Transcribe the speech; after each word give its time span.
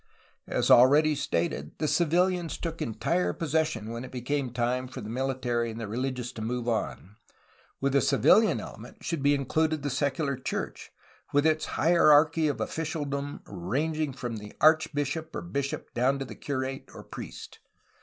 As 0.47 0.71
already 0.71 1.13
stated, 1.13 1.77
the 1.77 1.87
civilians 1.87 2.57
took 2.57 2.81
entire 2.81 3.33
possession 3.33 3.91
when 3.91 4.03
it 4.03 4.11
became 4.11 4.49
time 4.51 4.87
for 4.87 4.99
the 4.99 5.11
military 5.11 5.69
and 5.69 5.79
the 5.79 5.87
religious 5.87 6.31
to 6.31 6.41
move 6.41 6.67
on. 6.67 7.17
With 7.79 7.93
the 7.93 8.01
civilian 8.01 8.59
element 8.59 9.03
should 9.03 9.21
be 9.21 9.35
included 9.35 9.83
the 9.83 9.91
secular 9.91 10.35
church, 10.37 10.89
with 11.33 11.45
its 11.45 11.65
hierarchy 11.77 12.47
of 12.47 12.59
officialdom 12.59 13.41
ranging 13.45 14.11
from 14.11 14.39
archbishop 14.59 15.35
or 15.35 15.43
bishop 15.43 15.93
down 15.93 16.17
to 16.17 16.25
the 16.25 16.33
curate, 16.33 16.89
or 16.95 17.03
priest. 17.03 17.59